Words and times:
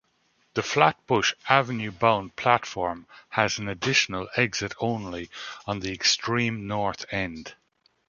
The 0.55 0.63
Flatbush 0.63 1.35
Avenue-bound 1.47 2.35
platform 2.35 3.05
has 3.29 3.59
an 3.59 3.69
additional 3.69 4.27
exit-only 4.35 5.29
on 5.67 5.81
the 5.81 5.91
extreme 5.93 6.65
north 6.65 7.05
end. 7.11 7.53